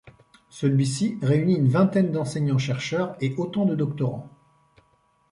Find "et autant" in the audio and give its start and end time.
3.21-3.65